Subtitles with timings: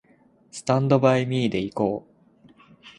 [0.49, 2.49] スタンドバイミーで行こう